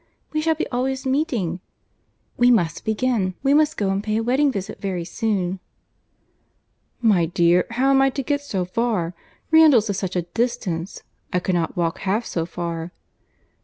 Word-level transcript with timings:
—We 0.33 0.41
shall 0.41 0.55
be 0.55 0.67
always 0.69 1.05
meeting! 1.05 1.59
We 2.35 2.49
must 2.49 2.85
begin; 2.85 3.35
we 3.43 3.53
must 3.53 3.77
go 3.77 3.91
and 3.91 4.03
pay 4.03 4.19
wedding 4.19 4.51
visit 4.51 4.81
very 4.81 5.05
soon." 5.05 5.59
"My 7.01 7.27
dear, 7.27 7.67
how 7.69 7.91
am 7.91 8.01
I 8.01 8.09
to 8.09 8.23
get 8.23 8.41
so 8.41 8.65
far? 8.65 9.13
Randalls 9.51 9.91
is 9.91 9.99
such 9.99 10.15
a 10.15 10.23
distance. 10.33 11.03
I 11.31 11.37
could 11.37 11.53
not 11.53 11.77
walk 11.77 11.99
half 11.99 12.25
so 12.25 12.47
far." 12.47 12.91